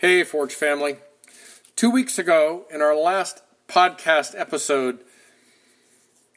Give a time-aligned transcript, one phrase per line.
[0.00, 0.98] Hey, Forge family.
[1.74, 5.00] Two weeks ago, in our last podcast episode,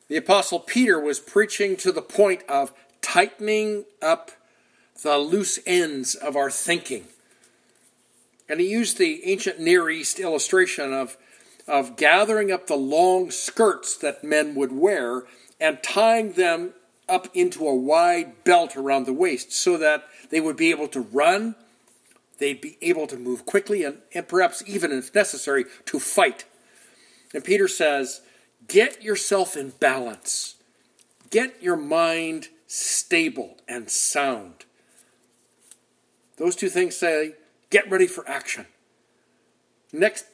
[0.07, 4.31] the Apostle Peter was preaching to the point of tightening up
[5.03, 7.05] the loose ends of our thinking.
[8.49, 11.15] And he used the ancient Near East illustration of,
[11.67, 15.25] of gathering up the long skirts that men would wear
[15.59, 16.73] and tying them
[17.07, 21.01] up into a wide belt around the waist so that they would be able to
[21.01, 21.53] run
[22.41, 26.45] they'd be able to move quickly and, and perhaps even, if necessary, to fight.
[27.33, 28.21] And Peter says,
[28.67, 30.55] Get yourself in balance,
[31.29, 34.65] get your mind stable and sound.
[36.37, 37.35] Those two things say,
[37.69, 38.65] Get ready for action.
[39.93, 40.25] Next,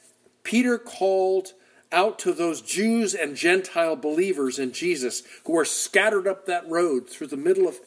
[0.42, 1.52] Peter called
[1.92, 7.08] out to those Jews and Gentile believers in Jesus who are scattered up that road
[7.08, 7.78] through the middle of,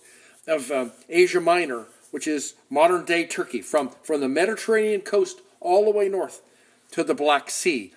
[0.48, 5.86] of uh, Asia Minor which is modern day Turkey, from, from the Mediterranean coast all
[5.86, 6.42] the way north
[6.92, 7.94] to the Black Sea.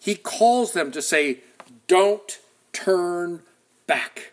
[0.00, 1.40] He calls them to say,
[1.86, 2.38] Don't
[2.72, 3.42] turn
[3.86, 4.32] back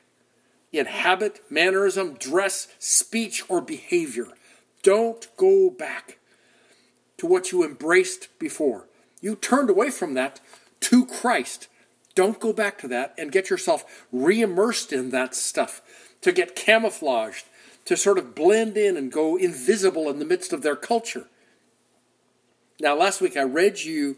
[0.72, 4.28] in habit, mannerism, dress, speech, or behavior.
[4.84, 6.20] Don't go back
[7.18, 8.88] to what you embraced before.
[9.20, 10.40] You turned away from that
[10.82, 11.68] to Christ.
[12.16, 15.82] Don't go back to that and get yourself re immersed in that stuff
[16.22, 17.46] to get camouflaged
[17.88, 21.26] to sort of blend in and go invisible in the midst of their culture.
[22.82, 24.18] Now, last week I read you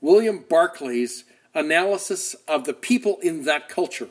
[0.00, 4.08] William Barclay's analysis of the people in that culture.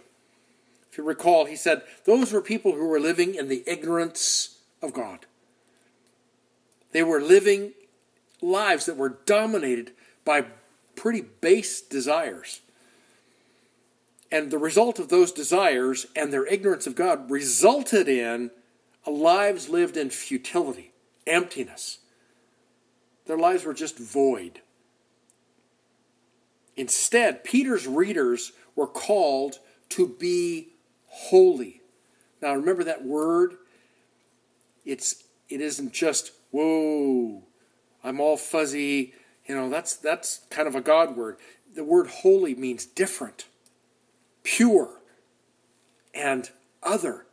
[0.92, 4.92] If you recall, he said those were people who were living in the ignorance of
[4.92, 5.26] God.
[6.92, 7.72] They were living
[8.42, 9.92] lives that were dominated
[10.26, 10.48] by
[10.98, 12.60] pretty base desires.
[14.30, 18.52] And the result of those desires and their ignorance of God resulted in
[19.10, 20.92] lives lived in futility,
[21.26, 22.00] emptiness.
[23.26, 24.62] Their lives were just void.
[26.76, 30.70] Instead, Peter's readers were called to be
[31.08, 31.82] holy.
[32.42, 33.56] Now remember that word?
[34.86, 37.44] It's it isn't just whoa,
[38.04, 39.14] I'm all fuzzy.
[39.46, 41.38] You know, that's that's kind of a God word.
[41.74, 43.46] The word holy means different,
[44.44, 45.02] pure,
[46.14, 46.50] and
[46.84, 47.27] other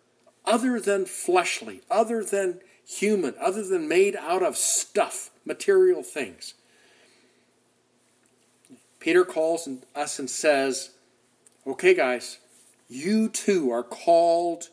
[0.44, 6.54] other than fleshly, other than human, other than made out of stuff, material things.
[9.00, 10.90] Peter calls us and says,
[11.66, 12.38] Okay, guys,
[12.88, 14.68] you too are called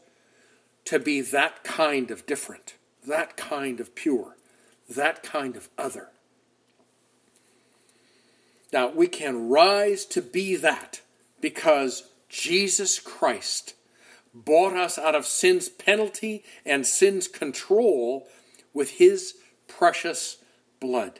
[0.85, 2.75] to be that kind of different,
[3.07, 4.35] that kind of pure,
[4.89, 6.09] that kind of other.
[8.73, 11.01] Now, we can rise to be that
[11.41, 13.73] because Jesus Christ
[14.33, 18.27] bought us out of sin's penalty and sin's control
[18.73, 19.35] with his
[19.67, 20.37] precious
[20.79, 21.19] blood.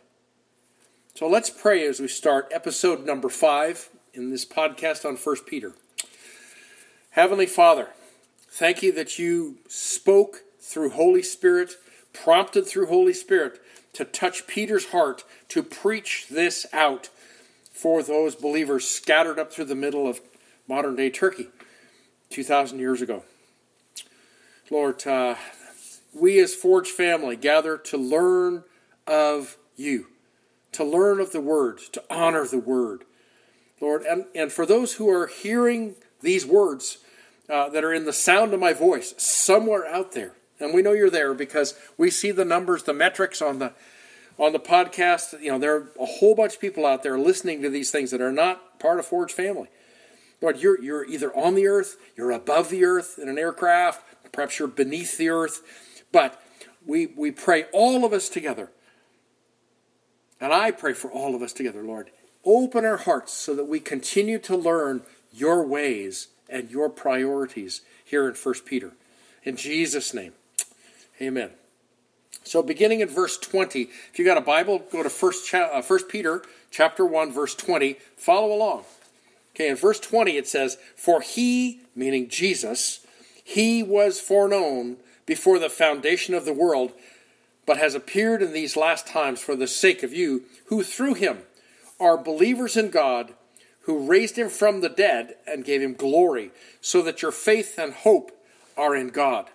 [1.16, 5.74] So let's pray as we start episode number five in this podcast on 1 Peter.
[7.12, 7.90] Heavenly Father,
[8.50, 11.74] thank you that you spoke through Holy Spirit,
[12.14, 13.60] prompted through Holy Spirit
[13.94, 17.10] to touch Peter's heart to preach this out
[17.72, 20.22] for those believers scattered up through the middle of
[20.68, 21.50] modern day Turkey.
[22.32, 23.24] 2,000 years ago.
[24.70, 25.36] Lord, uh,
[26.14, 28.64] we as Forge family gather to learn
[29.06, 30.08] of you,
[30.72, 33.04] to learn of the Word, to honor the Word.
[33.82, 37.00] Lord, and, and for those who are hearing these words
[37.50, 40.94] uh, that are in the sound of my voice somewhere out there, and we know
[40.94, 43.74] you're there because we see the numbers, the metrics on the
[44.38, 45.42] on the podcast.
[45.42, 48.12] You know, there are a whole bunch of people out there listening to these things
[48.12, 49.70] that are not part of Forge family.
[50.42, 54.58] Lord, you're, you're either on the earth, you're above the earth in an aircraft, perhaps
[54.58, 55.62] you're beneath the earth,
[56.12, 56.42] but
[56.86, 58.72] we, we pray all of us together.
[60.40, 62.10] And I pray for all of us together, Lord.
[62.44, 68.28] Open our hearts so that we continue to learn your ways and your priorities here
[68.28, 68.94] in 1 Peter.
[69.44, 70.34] In Jesus' name,
[71.22, 71.52] amen.
[72.44, 76.42] So, beginning in verse 20, if you got a Bible, go to 1 uh, Peter
[76.72, 77.98] chapter 1, verse 20.
[78.18, 78.84] Follow along.
[79.56, 83.06] Okay, in verse 20 it says, For he, meaning Jesus,
[83.44, 86.94] he was foreknown before the foundation of the world,
[87.66, 91.40] but has appeared in these last times for the sake of you, who through him
[92.00, 93.34] are believers in God,
[93.82, 97.94] who raised him from the dead and gave him glory, so that your faith and
[97.94, 98.32] hope
[98.78, 99.48] are in God.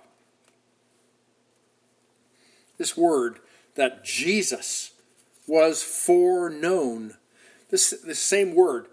[2.79, 3.39] This word
[3.75, 4.93] that Jesus
[5.47, 7.15] was foreknown,
[7.71, 8.87] this, this same word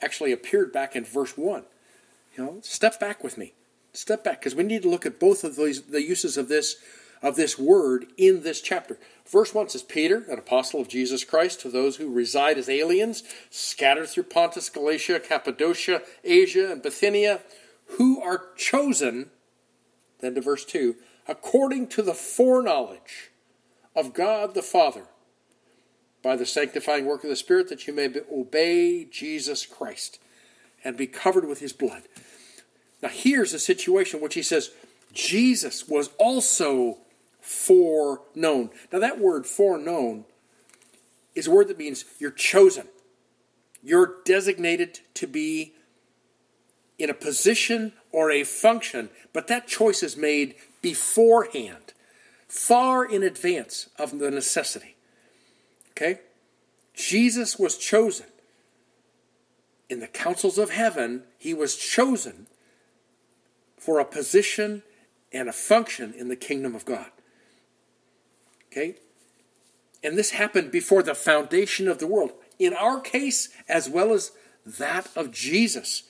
[0.00, 1.64] actually appeared back in verse 1.
[2.36, 3.52] You know, step back with me.
[3.92, 6.76] Step back, because we need to look at both of these, the uses of this
[7.22, 8.98] of this word in this chapter.
[9.26, 13.24] Verse 1 says, Peter, an apostle of Jesus Christ, to those who reside as aliens,
[13.50, 17.40] scattered through Pontus, Galatia, Cappadocia, Asia, and Bithynia,
[17.96, 19.30] who are chosen,
[20.20, 20.96] then to verse 2,
[21.26, 23.30] according to the foreknowledge
[23.94, 25.04] of God the Father,
[26.22, 30.18] by the sanctifying work of the Spirit, that you may obey Jesus Christ
[30.84, 32.02] and be covered with his blood.
[33.02, 34.70] Now, here's a situation which he says
[35.12, 36.98] Jesus was also
[37.40, 38.70] foreknown.
[38.92, 40.24] Now, that word foreknown
[41.34, 42.88] is a word that means you're chosen,
[43.82, 45.74] you're designated to be
[46.98, 51.92] in a position or a function, but that choice is made beforehand,
[52.48, 54.96] far in advance of the necessity.
[55.98, 56.20] Okay?
[56.94, 58.26] Jesus was chosen.
[59.90, 62.46] In the councils of heaven, he was chosen
[63.76, 64.82] for a position
[65.32, 67.10] and a function in the kingdom of God.
[68.70, 68.96] Okay?
[70.04, 72.32] And this happened before the foundation of the world.
[72.58, 74.30] In our case, as well as
[74.64, 76.04] that of Jesus.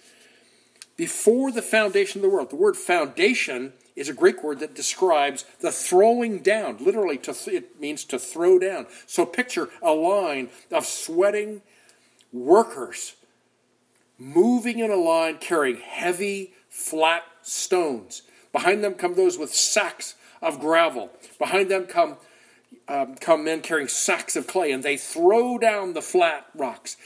[0.97, 2.51] Before the foundation of the world.
[2.51, 6.79] The word foundation is a Greek word that describes the throwing down.
[6.79, 8.87] Literally, to th- it means to throw down.
[9.07, 11.63] So picture a line of sweating
[12.33, 13.17] workers
[14.19, 18.23] moving in a line carrying heavy, flat stones.
[18.53, 21.11] Behind them come those with sacks of gravel.
[21.39, 22.17] Behind them come
[22.89, 26.97] um, come men carrying sacks of clay, and they throw down the flat rocks.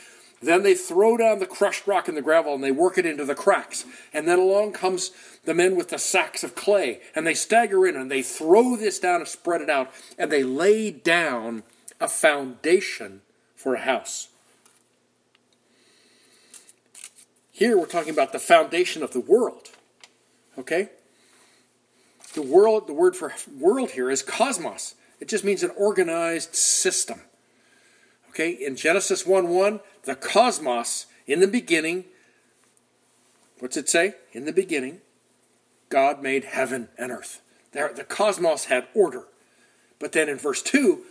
[0.43, 3.25] Then they throw down the crushed rock and the gravel and they work it into
[3.25, 3.85] the cracks.
[4.13, 5.13] And then along comes
[5.45, 8.99] the men with the sacks of clay and they stagger in and they throw this
[8.99, 11.63] down and spread it out and they lay down
[12.01, 13.23] a foundation
[13.55, 14.29] for a house.
[17.53, 19.69] Here we're talking about the foundation of the world.
[20.59, 20.91] Okay?
[22.35, 24.95] The world, the word for world here is cosmos.
[25.21, 27.21] It just means an organized system.
[28.33, 32.07] Okay, in Genesis 1 1, the cosmos, in the beginning,
[33.59, 34.15] what's it say?
[34.33, 35.03] In the beginning,
[35.91, 37.43] God made heaven and earth.
[37.73, 39.25] There, the cosmos had order.
[39.99, 41.03] But then in verse 2,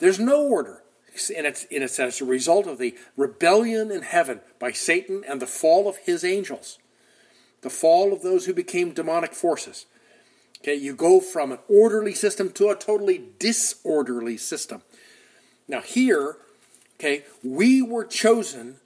[0.00, 0.82] there's no order.
[1.34, 5.40] And it's, and it's as a result of the rebellion in heaven by Satan and
[5.40, 6.78] the fall of his angels,
[7.62, 9.86] the fall of those who became demonic forces.
[10.60, 14.82] Okay, you go from an orderly system to a totally disorderly system.
[15.66, 16.36] Now, here,
[16.96, 18.76] okay, we were chosen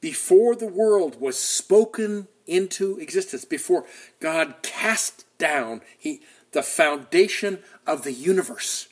[0.00, 3.86] before the world was spoken into existence, before
[4.20, 6.20] God cast down he,
[6.52, 8.88] the foundation of the universe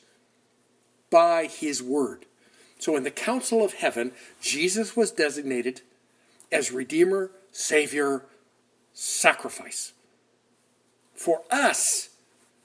[1.11, 2.27] by his word.
[2.79, 5.83] So, in the council of heaven, Jesus was designated
[6.51, 8.25] as Redeemer, Savior,
[8.95, 9.93] sacrifice
[11.21, 12.09] for us,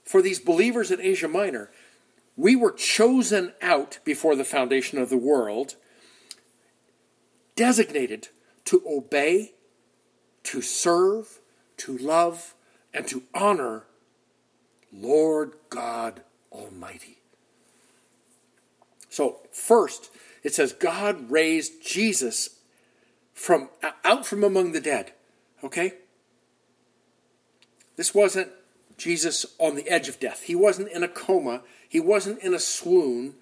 [0.02, 1.70] for these believers in Asia Minor,
[2.36, 5.76] we were chosen out before the foundation of the world,
[7.54, 8.28] designated
[8.66, 9.54] to obey,
[10.42, 11.40] to serve,
[11.78, 12.54] to love,
[12.92, 13.84] and to honor
[14.92, 16.22] Lord God
[16.52, 17.18] Almighty.
[19.08, 20.10] So, first,
[20.42, 22.60] it says God raised Jesus
[23.32, 23.70] from
[24.04, 25.12] out from among the dead.
[25.64, 25.94] Okay?
[27.96, 28.50] This wasn't
[28.96, 30.42] Jesus on the edge of death.
[30.42, 31.62] He wasn't in a coma.
[31.88, 33.34] He wasn't in a swoon.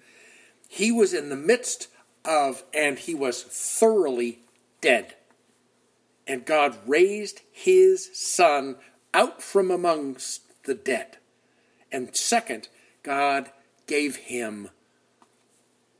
[0.67, 1.87] He was in the midst
[2.23, 4.39] of, and he was thoroughly
[4.81, 5.15] dead.
[6.27, 8.77] And God raised his son
[9.13, 11.17] out from amongst the dead.
[11.91, 12.67] And second,
[13.03, 13.51] God
[13.87, 14.69] gave him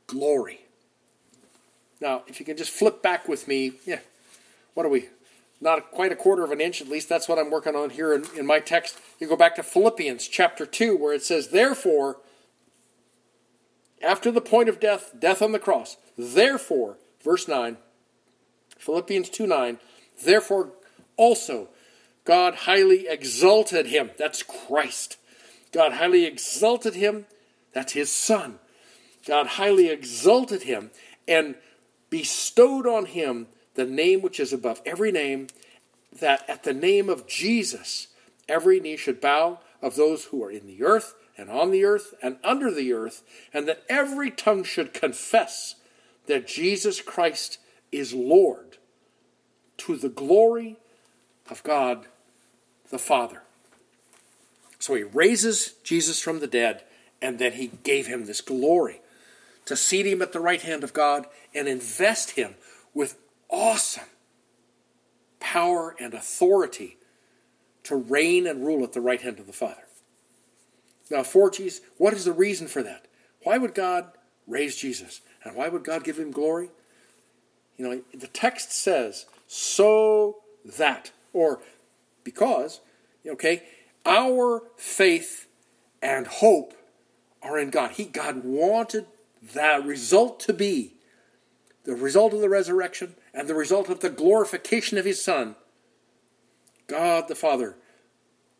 [0.06, 0.60] glory.
[2.00, 4.00] Now, if you can just flip back with me, yeah,
[4.74, 5.06] what are we?
[5.60, 8.12] Not quite a quarter of an inch, at least that's what I'm working on here
[8.12, 8.98] in, in my text.
[9.18, 12.18] You go back to Philippians chapter 2, where it says, Therefore,
[14.02, 17.78] after the point of death, death on the cross, therefore, verse 9,
[18.78, 19.78] Philippians 2 9,
[20.24, 20.72] therefore
[21.16, 21.68] also
[22.26, 24.10] God highly exalted him.
[24.18, 25.16] That's Christ.
[25.72, 27.26] God highly exalted him.
[27.72, 28.58] That's his son.
[29.26, 30.90] God highly exalted him
[31.26, 31.54] and
[32.10, 33.46] bestowed on him
[33.76, 35.48] the name which is above every name,
[36.20, 38.08] that at the name of Jesus
[38.48, 42.14] every knee should bow of those who are in the earth and on the earth
[42.22, 45.74] and under the earth, and that every tongue should confess
[46.26, 47.58] that Jesus Christ
[47.92, 48.78] is Lord
[49.78, 50.76] to the glory
[51.50, 52.06] of God
[52.90, 53.42] the Father.
[54.78, 56.82] So he raises Jesus from the dead,
[57.20, 59.00] and then he gave him this glory
[59.66, 62.54] to seat him at the right hand of God and invest him
[62.94, 63.18] with
[63.48, 64.04] awesome
[65.40, 66.98] power and authority
[67.84, 69.84] to reign and rule at the right hand of the Father.
[71.10, 73.06] Now, for Jesus, what is the reason for that?
[73.44, 74.10] Why would God
[74.46, 75.20] raise Jesus?
[75.44, 76.70] And why would God give him glory?
[77.76, 81.60] You know, the text says, so that, or
[82.24, 82.80] because,
[83.24, 83.62] okay,
[84.04, 85.46] our faith
[86.02, 86.74] and hope
[87.42, 87.92] are in God.
[87.92, 89.06] He God wanted
[89.54, 90.94] that result to be
[91.84, 95.54] the result of the resurrection and the result of the glorification of his son.
[96.86, 97.76] God the Father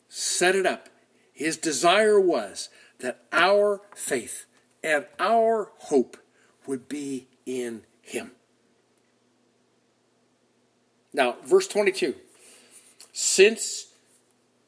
[0.09, 0.90] set it up.
[1.33, 2.68] His desire was
[2.99, 4.45] that our faith
[4.85, 6.18] and our hope
[6.66, 8.33] would be in him.
[11.12, 12.14] Now, verse 22
[13.12, 13.87] Since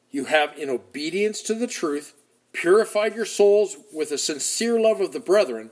[0.09, 2.15] you have, in obedience to the truth,
[2.51, 5.69] purified your souls with a sincere love of the brethren,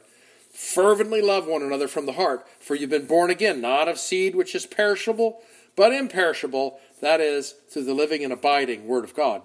[0.58, 4.34] fervently love one another from the heart, for you've been born again, not of seed
[4.34, 5.40] which is perishable,
[5.76, 9.44] but imperishable, that is, through the living and abiding Word of God.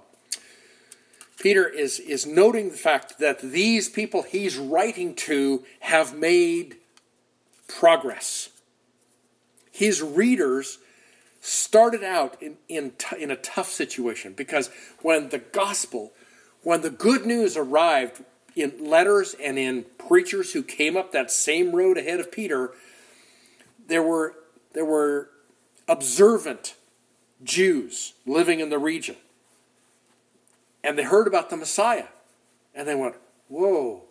[1.38, 6.76] Peter is, is noting the fact that these people he's writing to have made
[7.68, 8.48] progress.
[9.70, 10.78] His readers
[11.42, 14.70] started out in, in, in a tough situation because
[15.02, 16.14] when the gospel,
[16.62, 18.24] when the good news arrived
[18.54, 22.72] in letters and in preachers who came up that same road ahead of Peter,
[23.86, 24.34] there were,
[24.72, 25.30] there were
[25.88, 26.74] observant
[27.42, 29.16] Jews living in the region.
[30.84, 32.06] And they heard about the Messiah.
[32.74, 33.16] And they went,
[33.48, 34.02] Whoa,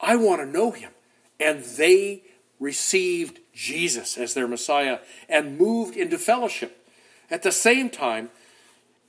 [0.00, 0.92] I want to know him.
[1.38, 2.22] And they
[2.58, 4.98] received Jesus as their Messiah
[5.28, 6.86] and moved into fellowship.
[7.30, 8.30] At the same time,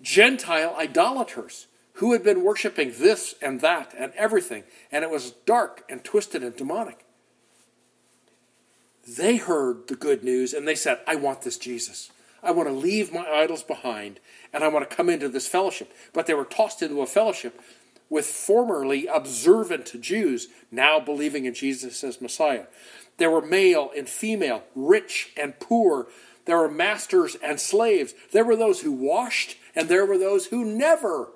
[0.01, 1.67] Gentile idolaters
[2.01, 6.41] who had been worshiping this and that and everything, and it was dark and twisted
[6.41, 7.05] and demonic.
[9.07, 12.11] They heard the good news and they said, I want this Jesus.
[12.41, 14.19] I want to leave my idols behind
[14.51, 15.93] and I want to come into this fellowship.
[16.11, 17.61] But they were tossed into a fellowship
[18.09, 22.65] with formerly observant Jews now believing in Jesus as Messiah.
[23.17, 26.07] There were male and female, rich and poor.
[26.45, 28.15] There were masters and slaves.
[28.31, 31.29] There were those who washed, and there were those who never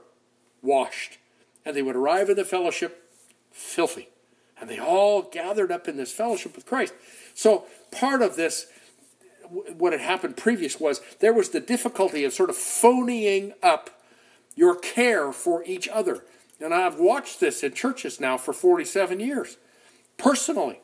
[0.66, 1.18] washed.
[1.66, 3.12] And they would arrive in the fellowship
[3.52, 4.10] filthy.
[4.60, 6.94] And they all gathered up in this fellowship with Christ.
[7.34, 8.68] So part of this,
[9.78, 14.02] what had happened previous was there was the difficulty of sort of phonying up
[14.56, 16.24] your care for each other.
[16.60, 19.58] And I've watched this in churches now for 47 years,
[20.18, 20.80] personally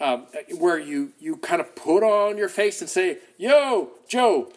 [0.00, 0.26] um,
[0.58, 4.50] where you, you kind of put on your face and say, Yo, Joe,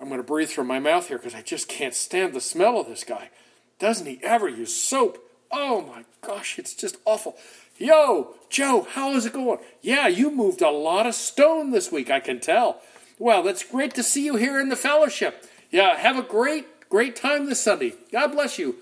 [0.00, 2.78] I'm going to breathe from my mouth here because I just can't stand the smell
[2.78, 3.30] of this guy.
[3.78, 5.18] Doesn't he ever use soap?
[5.50, 7.36] Oh my gosh, it's just awful.
[7.78, 9.58] Yo, Joe, how is it going?
[9.80, 12.80] Yeah, you moved a lot of stone this week, I can tell.
[13.18, 15.46] Well, that's great to see you here in the fellowship.
[15.70, 17.94] Yeah, have a great, great time this Sunday.
[18.12, 18.76] God bless you.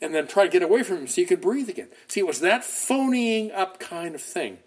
[0.00, 1.88] And then try to get away from him so you could breathe again.
[2.08, 4.58] See, it was that phonying up kind of thing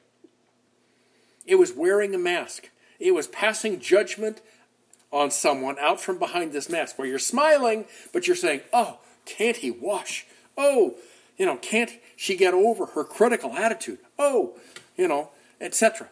[1.49, 2.69] it was wearing a mask.
[2.99, 4.39] It was passing judgment
[5.11, 9.57] on someone out from behind this mask where you're smiling, but you're saying, oh, can't
[9.57, 10.25] he wash?
[10.57, 10.95] Oh,
[11.37, 13.99] you know, can't she get over her critical attitude?
[14.17, 14.57] Oh,
[14.97, 16.09] you know, etc.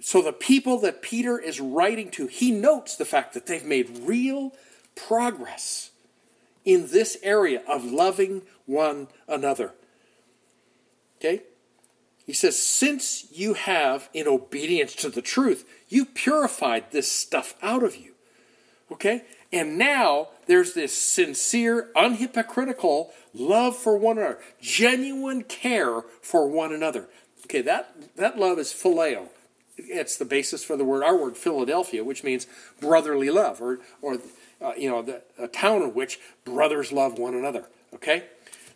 [0.00, 4.00] So the people that Peter is writing to, he notes the fact that they've made
[4.02, 4.52] real
[4.94, 5.90] progress
[6.64, 9.72] in this area of loving one another.
[11.18, 11.42] Okay?
[12.24, 17.82] He says, Since you have, in obedience to the truth, you purified this stuff out
[17.82, 18.14] of you.
[18.92, 19.24] Okay?
[19.52, 27.08] And now there's this sincere, unhypocritical love for one another, genuine care for one another.
[27.46, 29.28] Okay, that, that love is phileo.
[29.76, 32.46] It's the basis for the word, our word Philadelphia, which means
[32.80, 34.18] brotherly love, or, or
[34.60, 37.64] uh, you know, the, a town in which brothers love one another.
[37.94, 38.24] Okay?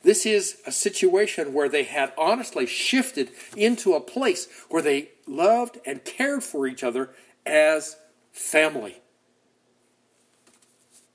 [0.03, 5.79] This is a situation where they had honestly shifted into a place where they loved
[5.87, 7.11] and cared for each other
[7.47, 7.97] as
[8.33, 9.01] family.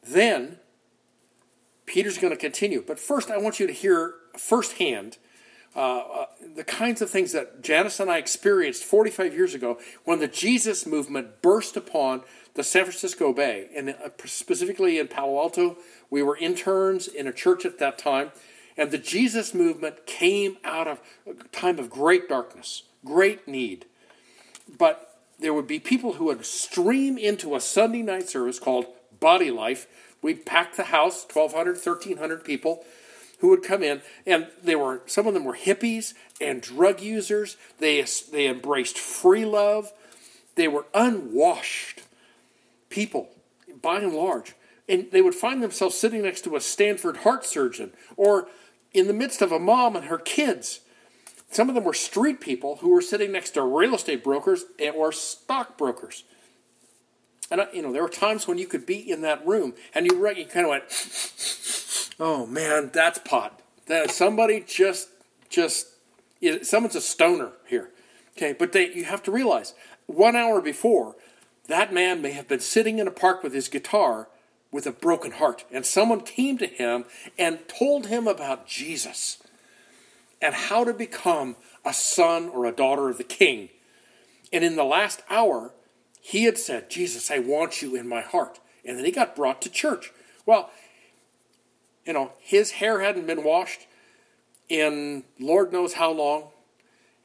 [0.10, 0.58] Then,
[1.86, 2.84] Peter's going to continue.
[2.86, 5.18] But first, I want you to hear firsthand
[5.76, 6.26] uh, uh,
[6.56, 10.88] the kinds of things that Janice and I experienced 45 years ago when the Jesus
[10.88, 12.24] movement burst upon
[12.56, 15.78] the San Francisco Bay, and uh, specifically in Palo Alto.
[16.10, 18.32] We were interns in a church at that time,
[18.78, 23.86] and the Jesus movement came out of a time of great darkness, great need.
[24.78, 28.88] But there would be people who would stream into a Sunday night service called
[29.20, 29.88] Body Life.
[30.22, 32.84] We'd pack the house, 1,200, 1,300 people
[33.40, 37.58] who would come in, and they were some of them were hippies and drug users.
[37.80, 39.92] They they embraced free love.
[40.56, 42.02] They were unwashed
[42.90, 43.30] people,
[43.82, 44.56] by and large,
[44.90, 48.48] and they would find themselves sitting next to a Stanford heart surgeon or
[48.94, 50.82] in the midst of a mom and her kids.
[51.52, 55.12] Some of them were street people who were sitting next to real estate brokers or
[55.12, 56.24] stockbrokers.
[57.52, 60.28] And, you know, there were times when you could be in that room and you,
[60.30, 60.84] you kind of went,
[62.20, 63.62] oh man, that's pot.
[63.88, 65.10] That somebody just,
[65.50, 65.88] just,
[66.62, 67.90] someone's a stoner here.
[68.38, 69.74] Okay, but they, you have to realize
[70.06, 71.16] one hour before,
[71.68, 74.28] that man may have been sitting in a park with his guitar
[74.72, 75.66] with a broken heart.
[75.72, 77.06] And someone came to him
[77.38, 79.42] and told him about Jesus
[80.42, 83.70] and how to become a son or a daughter of the king.
[84.54, 85.74] And in the last hour,
[86.22, 88.60] he had said, Jesus, I want you in my heart.
[88.86, 90.12] And then he got brought to church.
[90.46, 90.70] Well,
[92.06, 93.88] you know, his hair hadn't been washed
[94.68, 96.50] in Lord knows how long.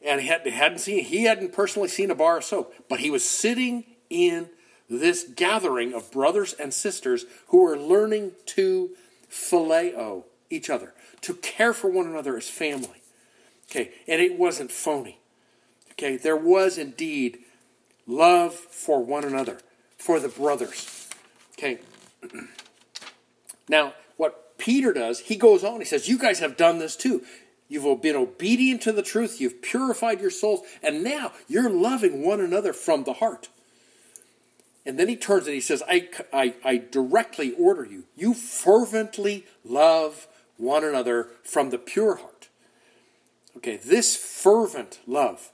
[0.05, 3.25] And he hadn't seen, he hadn't personally seen a bar of soap, but he was
[3.29, 4.51] sitting in
[4.91, 8.91] this gathering of brothers and sisters who were learning to
[9.31, 13.01] phileo each other, to care for one another as family.
[13.71, 15.19] Okay, and it wasn't phony.
[15.93, 17.39] Okay, there was indeed
[18.07, 19.59] love for one another,
[19.99, 21.09] for the brothers.
[21.59, 21.79] Okay.
[23.69, 27.23] now, what Peter does, he goes on, he says, You guys have done this too.
[27.69, 32.41] You've been obedient to the truth, you've purified your souls, and now you're loving one
[32.41, 33.49] another from the heart.
[34.87, 39.47] And then he turns and he says, I, I, I directly order you, you fervently
[39.65, 42.49] love one another from the pure heart.
[43.57, 45.51] Okay, this fervent love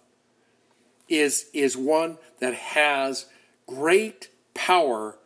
[1.10, 3.26] is, is one that has
[3.66, 5.18] great power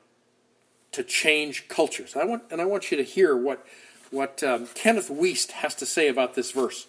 [0.93, 2.17] to change cultures.
[2.17, 3.65] I want, and I want you to hear what,
[4.11, 6.87] what um, Kenneth Wuest has to say about this verse.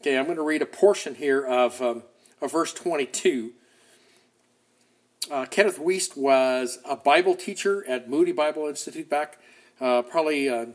[0.00, 2.02] Okay, I'm going to read a portion here of, um,
[2.40, 3.52] of verse 22.
[5.30, 9.38] Uh, Kenneth Wuest was a Bible teacher at Moody Bible Institute back
[9.80, 10.66] uh, probably uh,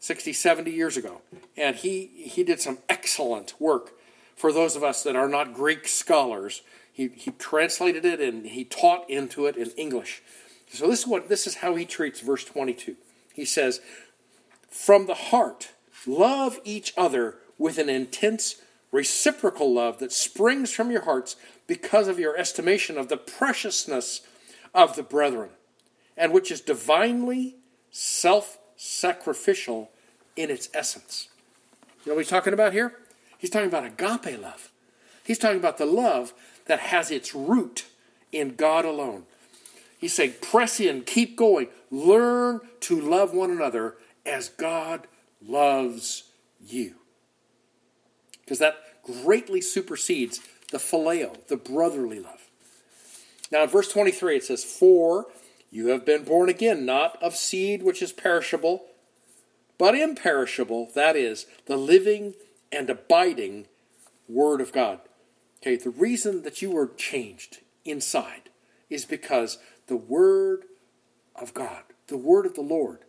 [0.00, 1.20] 60, 70 years ago.
[1.56, 3.92] And he, he did some excellent work
[4.36, 6.62] for those of us that are not Greek scholars.
[6.96, 10.22] He, he translated it and he taught into it in English.
[10.72, 12.96] So this is what this is how he treats verse 22.
[13.34, 13.82] He says,
[14.70, 15.72] "From the heart,
[16.06, 22.18] love each other with an intense reciprocal love that springs from your hearts because of
[22.18, 24.22] your estimation of the preciousness
[24.74, 25.50] of the brethren,
[26.16, 27.56] and which is divinely
[27.90, 29.90] self-sacrificial
[30.34, 31.28] in its essence."
[32.06, 32.96] You know what he's talking about here?
[33.36, 34.72] He's talking about agape love.
[35.24, 36.32] He's talking about the love
[36.66, 37.86] that has its root
[38.32, 39.24] in God alone.
[39.98, 45.06] He's saying, press in, keep going, learn to love one another as God
[45.40, 46.24] loves
[46.60, 46.94] you.
[48.44, 52.48] Because that greatly supersedes the phileo, the brotherly love.
[53.50, 55.26] Now, in verse 23, it says, For
[55.70, 58.86] you have been born again, not of seed which is perishable,
[59.78, 62.34] but imperishable, that is, the living
[62.72, 63.66] and abiding
[64.28, 65.00] Word of God.
[65.66, 68.50] Okay, the reason that you were changed inside
[68.88, 70.62] is because the Word
[71.34, 73.00] of God, the Word of the Lord,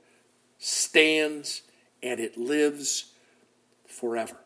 [0.57, 1.61] stands
[2.01, 3.11] and it lives
[3.87, 4.37] forever.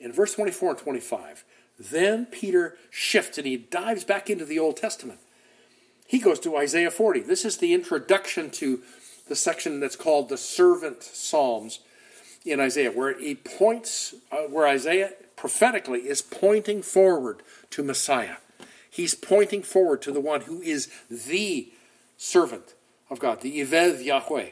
[0.00, 1.44] In verse 24 and 25,
[1.78, 5.20] then Peter shifts and he dives back into the Old Testament.
[6.08, 7.20] He goes to Isaiah 40.
[7.20, 8.82] This is the introduction to
[9.28, 11.78] the section that's called the Servant Psalms
[12.44, 18.36] in Isaiah, where he points, uh, where Isaiah prophetically is pointing forward to Messiah.
[18.88, 21.72] He's pointing forward to the one who is the
[22.16, 22.74] servant
[23.10, 24.50] of God, the Eved Yahweh.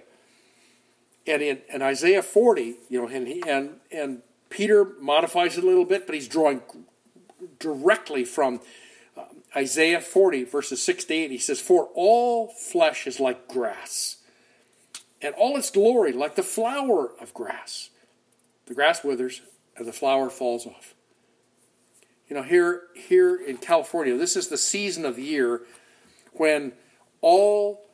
[1.27, 5.66] And in, in Isaiah 40, you know, and, he, and, and Peter modifies it a
[5.66, 6.62] little bit, but he's drawing
[7.61, 8.61] directly from
[9.16, 9.25] uh,
[9.57, 11.31] Isaiah 40, verses 6 to 8.
[11.31, 14.16] He says, For all flesh is like grass
[15.23, 17.90] and all its glory like the flower of grass.
[18.66, 19.42] The grass withers
[19.83, 20.95] the flower falls off.
[22.29, 25.62] You know, here, here in California, this is the season of the year
[26.33, 26.73] when
[27.21, 27.85] all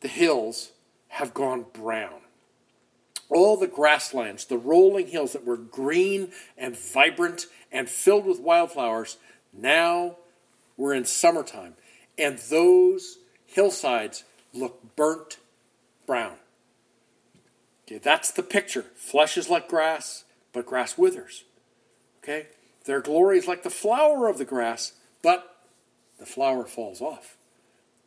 [0.00, 0.72] the hills
[1.08, 2.20] have gone brown.
[3.28, 9.16] All the grasslands, the rolling hills that were green and vibrant and filled with wildflowers,
[9.52, 10.16] now
[10.76, 11.74] we're in summertime.
[12.16, 15.38] And those hillsides look burnt
[16.06, 16.36] brown.
[17.86, 18.84] Okay, that's the picture.
[18.94, 20.24] Flesh is like grass,
[20.56, 21.44] but grass withers.
[22.24, 22.46] Okay?
[22.86, 25.58] Their glory is like the flower of the grass, but
[26.18, 27.36] the flower falls off.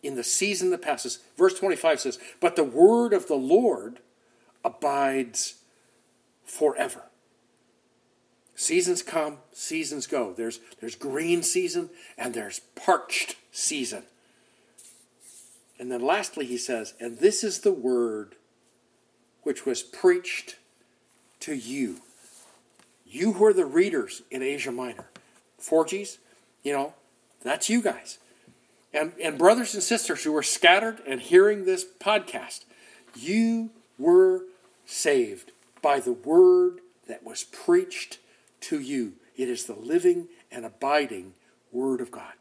[0.02, 4.00] In the season that passes, verse 25 says, But the word of the Lord
[4.66, 5.60] abides
[6.44, 7.04] forever.
[8.56, 10.34] Seasons come, seasons go.
[10.34, 14.04] There's, there's green season and there's parched season.
[15.78, 18.36] And then lastly, he says, And this is the word
[19.44, 20.56] which was preached
[21.42, 22.02] to you.
[23.10, 25.10] You who are the readers in Asia Minor.
[25.58, 26.20] Forgies,
[26.64, 26.94] you know,
[27.44, 28.20] that's you guys.
[28.94, 32.66] And, and brothers and sisters who are scattered and hearing this podcast,
[33.16, 34.44] you were
[34.86, 38.20] saved by the word that was preached
[38.62, 39.14] to you.
[39.36, 41.34] It is the living and abiding
[41.72, 42.34] word of God.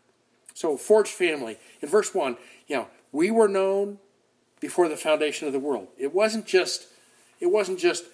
[0.54, 3.98] So, Forge family, in verse 1, you know, we were known
[4.60, 5.88] before the foundation of the world.
[5.96, 6.88] It wasn't just
[7.40, 8.04] it wasn't just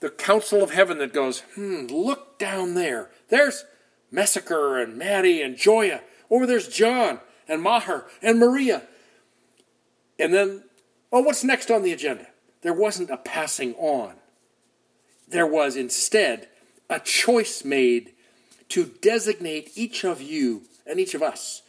[0.00, 3.10] the council of heaven that goes, hmm, look down there.
[3.28, 3.64] There's
[4.10, 6.02] Messaker and Maddie and Joya.
[6.30, 8.82] Over there's John and Maher and Maria.
[10.18, 10.64] And then,
[11.12, 12.26] oh, what's next on the agenda?
[12.62, 14.14] There wasn't a passing on.
[15.28, 16.48] There was instead
[16.88, 18.12] a choice made
[18.70, 21.62] to designate each of you and each of us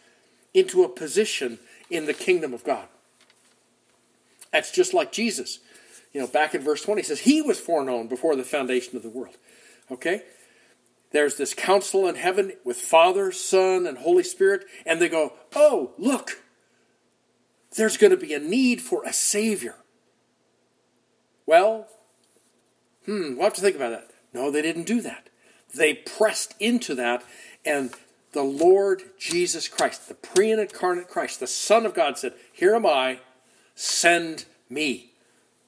[0.53, 1.59] into a position
[1.89, 2.87] in the kingdom of God.
[4.51, 5.59] That's just like Jesus.
[6.17, 9.03] You know, back in verse 20, he says, He was foreknown before the foundation of
[9.03, 9.37] the world.
[9.91, 10.23] Okay?
[11.11, 15.91] There's this council in heaven with Father, Son, and Holy Spirit, and they go, Oh,
[15.99, 16.41] look,
[17.75, 19.75] there's going to be a need for a Savior.
[21.45, 21.87] Well,
[23.05, 24.09] hmm, we'll have to think about that.
[24.33, 25.29] No, they didn't do that.
[25.75, 27.23] They pressed into that,
[27.63, 27.93] and
[28.31, 32.87] the Lord Jesus Christ, the pre incarnate Christ, the Son of God, said, Here am
[32.87, 33.19] I,
[33.75, 35.11] send me.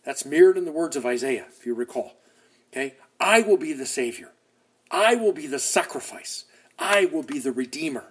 [0.10, 2.14] That's mirrored in the words of Isaiah, if you recall.
[2.74, 2.96] Okay?
[3.20, 4.32] I will be the Savior.
[4.90, 6.46] I will be the sacrifice.
[6.80, 8.06] I will be the Redeemer.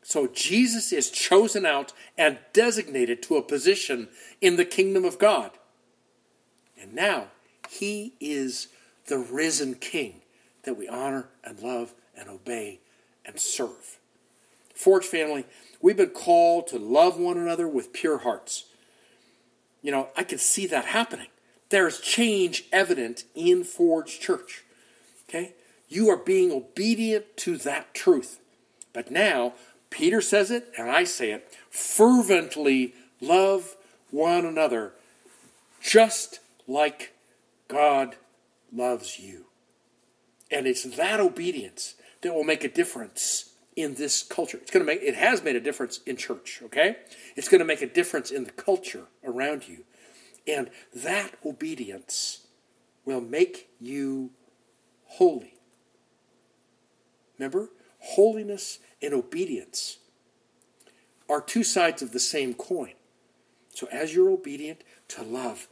[0.00, 4.08] So Jesus is chosen out and designated to a position
[4.40, 5.50] in the kingdom of God.
[6.80, 7.26] And now
[7.68, 8.68] he is
[9.06, 10.22] the risen King
[10.62, 12.80] that we honor and love and obey
[13.26, 13.98] and serve.
[14.74, 15.44] Forge family,
[15.82, 18.64] we've been called to love one another with pure hearts.
[19.86, 21.28] You know, I can see that happening.
[21.68, 24.64] There's change evident in Forge Church.
[25.28, 25.52] Okay?
[25.88, 28.40] You are being obedient to that truth.
[28.92, 29.52] But now,
[29.88, 33.76] Peter says it, and I say it fervently love
[34.10, 34.94] one another
[35.80, 37.12] just like
[37.68, 38.16] God
[38.74, 39.44] loves you.
[40.50, 44.56] And it's that obedience that will make a difference in this culture.
[44.56, 46.96] It's going to make it has made a difference in church, okay?
[47.36, 49.84] It's going to make a difference in the culture around you.
[50.48, 52.46] And that obedience
[53.04, 54.30] will make you
[55.04, 55.54] holy.
[57.38, 59.98] Remember, holiness and obedience
[61.28, 62.92] are two sides of the same coin.
[63.74, 65.68] So as you're obedient to love,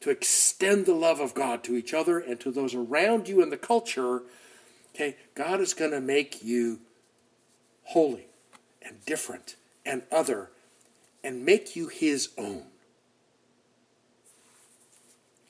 [0.00, 3.50] to extend the love of God to each other and to those around you in
[3.50, 4.22] the culture,
[4.94, 6.80] okay, God is going to make you
[7.90, 8.26] holy
[8.80, 10.50] and different and other
[11.24, 12.62] and make you his own.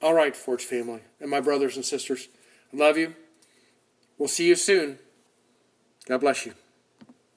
[0.02, 2.28] All right, Forge family, and my brothers and sisters,
[2.72, 3.14] I love you.
[4.16, 4.98] We'll see you soon.
[6.06, 6.54] God bless you.